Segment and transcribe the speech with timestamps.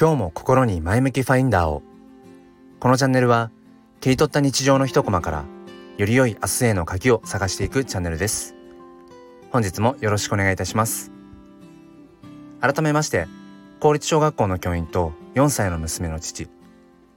[0.00, 1.82] 今日も心に前向きファインダーを。
[2.78, 3.50] このチャンネルは
[4.00, 5.44] 切り取った日常の一コマから
[5.96, 8.54] より良い明日への鍵を探していくチャンネルです。
[9.50, 11.10] 本日もよろしくお願いいたします。
[12.60, 13.26] 改めまして
[13.80, 16.46] 公立小学校の教員と4歳の娘の父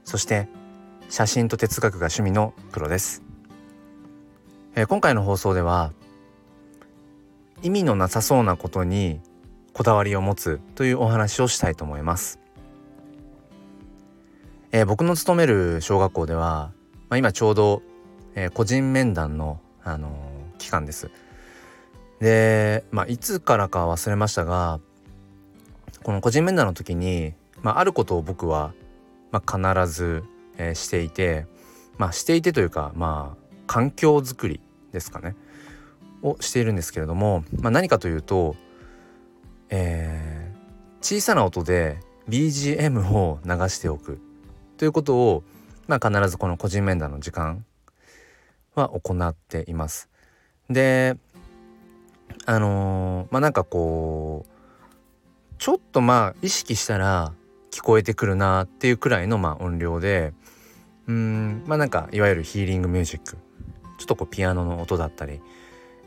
[0.02, 0.48] そして
[1.08, 3.22] 写真と哲学が趣味のプロです、
[4.74, 5.92] えー、今回の放送では
[7.62, 9.20] 意味のなさそうなことに
[9.72, 12.41] こだわりを持つというお話をしたいと思います。
[14.72, 16.72] えー、僕の勤める小学校では、
[17.08, 17.82] まあ、今ちょうど、
[18.34, 21.10] えー、個人面談の、あのー、期間です。
[22.20, 24.80] で、まあ、いつからか忘れましたが
[26.02, 28.72] この個人面談の時に、まあ、あることを僕は、
[29.30, 30.24] まあ、必ず、
[30.56, 31.46] えー、していて、
[31.98, 34.60] まあ、していてというか、まあ、環境づくり
[34.92, 35.36] ですかね
[36.22, 38.56] をしているんですけれども、まあ、何かというと
[39.74, 44.20] えー、小さな音で BGM を流しておく
[44.82, 45.44] ということを、
[45.86, 47.64] まあ、必ずこの個人面談の時間
[48.74, 50.08] は行っています。
[50.68, 51.16] で
[52.46, 57.32] あのー、まあなんかこうちょっとまあ意識したら
[57.70, 60.32] 聞こえてくるなっていうくらいのまあ音量で
[61.06, 63.36] うんまあなんかいわゆるヒーリングミュージック
[63.98, 65.40] ちょっとこうピアノの音だったり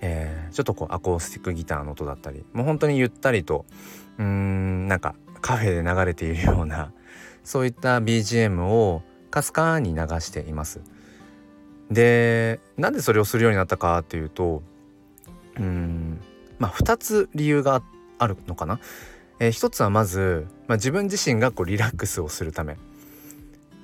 [0.02, 3.66] えー、ちょっとこうアコースティックギターの音だったりもう本当にゆったりと
[4.18, 6.92] うんなんかカフェで流れているような
[7.46, 10.82] そういった BGM をかすかに流しています。
[11.90, 14.64] でなんでそれをするようになったかっていうと
[15.56, 16.20] うん
[16.58, 17.84] まあ2つ理由が
[18.18, 18.80] あるのかな。
[19.40, 22.78] えー、一つはまず、まあ、自分自身がこうリラックスをするため。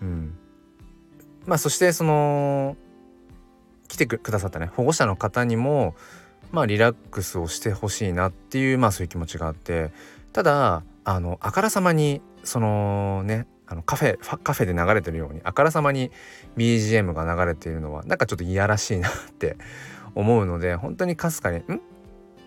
[0.01, 0.33] うん、
[1.45, 2.75] まあそしてその
[3.87, 5.95] 来てくださったね保護者の方にも
[6.51, 9.91] まあリラックスをしてほしいなっていうまあそういう気持ちがあって
[10.33, 16.11] ただあのあからさまにそのねあのカフェカフェで流れてるようにあからさまに
[16.57, 19.57] BGM が流れているのはなんかちょっといやらしいなって
[20.13, 21.81] 思うので本当にかすかにん？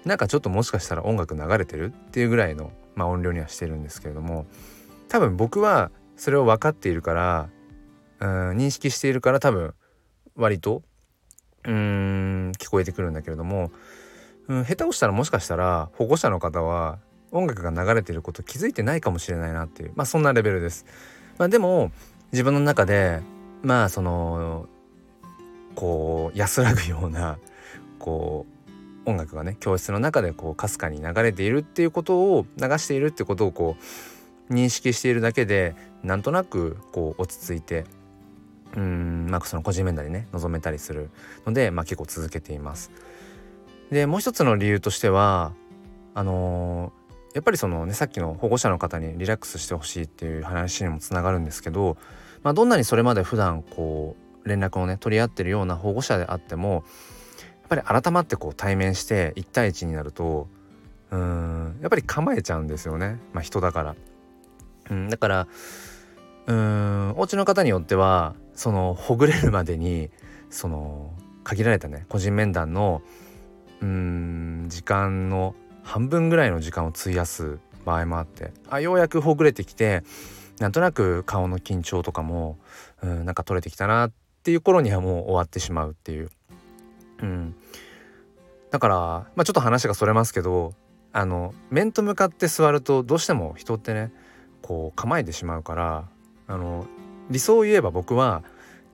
[0.05, 4.45] なんかちょっともしかしたら音楽流れてるっていうぐらいの、まあ、音量にはしてるんですけれども
[5.09, 7.49] 多分僕はそれを分かっているから
[8.21, 9.75] うん認識しているから多分
[10.37, 10.83] 割と
[11.65, 13.71] うん聞こえてくるんだけれども、
[14.49, 16.99] うん、下手をしたらもしかしたら保護者の方は
[17.35, 20.87] 音楽が流れてること気づいてないかもしれないなっていうまあそんなレベルです。
[21.37, 21.91] まあ、でも
[22.33, 23.21] 自分の中で
[23.63, 24.69] まあその
[25.75, 27.39] こう安らぐような
[27.99, 28.47] こ
[29.07, 33.77] う音楽がね教室の中でこうかすかに流れているっていうことを流しているってことをこ
[34.49, 37.85] う認識しているだけでなんとなくこう落ち着いて
[38.77, 41.11] うんまあその個人面談にね臨めたりする
[41.47, 42.91] ので、まあ、結構続けています。
[43.91, 45.53] でもう一つの理由としては
[46.15, 47.04] あのー、
[47.35, 51.97] やっぱりそのねさっきの保護者の方にリラックスしてほしいっていう話にもつながるんですけど、
[52.45, 56.85] まあ、どんなにそれまで普段こう連絡をね取り合ってるような保護者であっても
[57.69, 60.49] やっぱり改まってこう対面して1対1になると
[61.11, 63.97] うんやっぱり構えちゃうんですよね、まあ、人だから。
[64.91, 65.49] うん、だから
[66.47, 70.11] うんお家の方によってはそのほぐれるまでに
[70.51, 71.13] その
[71.43, 73.03] 限られたね個人面談の
[73.81, 80.03] うん時間の半分ぐらいの時間を費やす場合もあってあようやくほぐれてきて
[80.59, 82.59] なんとなく顔の緊張とかも
[83.03, 84.13] うんなんか取れてきたなっ
[84.43, 86.31] ていう頃にはもう終わってしまうっていう。
[87.23, 87.55] うん、
[88.71, 90.75] だから、まあ、ちょっと話がそれますけど
[91.13, 94.13] あの面と向かって座るとどうしても人ってね
[94.63, 96.09] こう構えてしまうから
[96.49, 96.87] あの
[97.31, 98.43] 理想を言えば僕は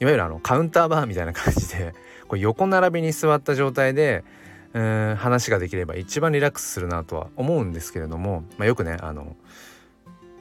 [0.00, 1.94] いわゆるあのカウンターバーみたいな感じで
[2.28, 4.22] こう横並びに座った状態で
[4.72, 9.36] うん話ができれば一番リラックスするなとは思うんですけれども、まあ、よくねあの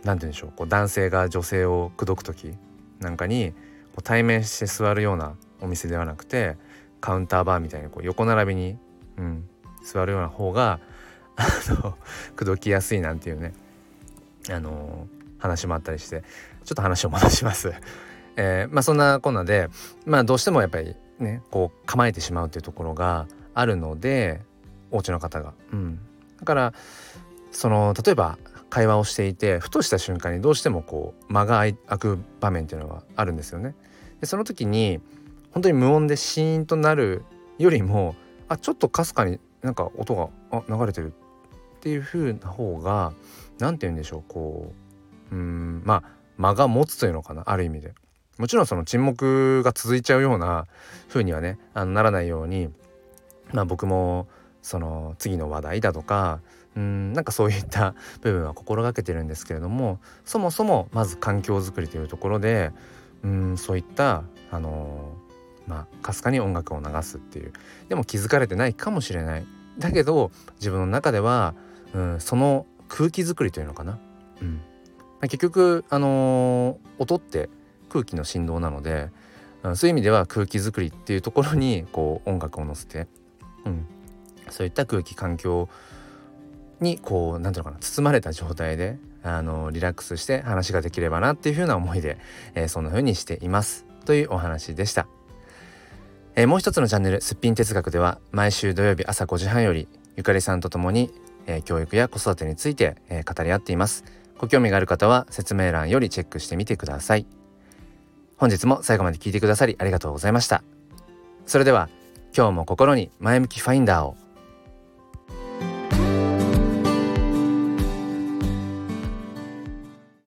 [0.04, 2.54] 何て言うんでしょうこう男性が女性を口説く時
[3.00, 6.58] なんかにこう対面して座るようなお店ではなくて
[7.02, 8.78] カウンターバーみたいにこう横並びに、
[9.18, 9.50] うん、
[9.84, 10.80] 座るような方が
[11.36, 11.44] あ
[11.74, 11.98] の
[12.36, 13.54] 口説きやすいなんていうね
[14.50, 16.24] あの話もあったりして
[16.66, 17.74] ちょっと話を戻します。
[18.36, 19.70] えー、まあそんなこんなで
[20.06, 23.28] まあどうしてもやっぱりねこう構えてしまうというところが
[23.60, 24.42] あるので
[24.92, 25.54] お家の方が。
[25.72, 26.00] うん、
[26.40, 26.74] だから
[27.52, 28.38] その例えば
[28.70, 33.76] 会話をしていてふとした瞬間にどうしてもこう間が空く場面っていうのはあるんですよね。
[34.22, 35.00] でその時に
[35.52, 37.24] 本当に無音でシーンとなる
[37.58, 38.16] よりも
[38.48, 41.14] あちょっとかすかになんか音があ流れてる
[41.78, 43.14] っていう風な方が
[43.58, 44.74] 何て言うんでしょうこ
[45.32, 46.04] ううんまあ
[46.38, 47.94] 間が持つというのかなある意味で。
[48.38, 50.66] もちろんその沈黙が続いちゃうような
[51.10, 52.70] 風にはねあのならないように、
[53.54, 54.28] まあ、僕も
[54.62, 56.42] その次の話題だとか
[56.76, 62.72] うんなんかそういった 部分は心がけてるんですけれどもそもそもまず環境づくりというところで
[63.24, 65.14] うんそういったあの
[65.68, 67.54] まあかすかに音楽を流すっていう
[67.88, 69.46] でも気づかれてないかもしれない。
[69.78, 71.56] だけど自分の中では、
[71.94, 73.98] うん、その空気づくりというのかな、
[74.42, 74.56] うん。
[74.56, 74.62] ま
[75.22, 77.50] あ、結局、あのー、音って
[77.88, 79.10] 空気の振動なので、
[79.64, 83.08] うん、そういう意味では空気づくりっていうところにこう音楽を乗せて、
[83.66, 83.86] うん、
[84.50, 85.70] そういった空気環境
[86.80, 92.18] にこう何ていうのかな包まれた状態であのリラックスして話ができればなっていうふうな思いで、
[92.56, 95.08] えー、そんな風にしていますというお話でした。
[96.36, 101.12] えー、もう一つのチャンネル「すっぴん哲学」では毎週土曜日朝5時半よりゆかりさんと共に、
[101.48, 104.04] えー、教育や子育てについて、え、語り合っています。
[104.38, 107.26] ご興味がある方は説明欄よりチェックしてみてください。
[108.38, 110.64] 本日も最後まで聞いてくださりありがとうございました。
[111.46, 111.90] それでは
[112.36, 114.16] 今日も心に前向きファインダーを。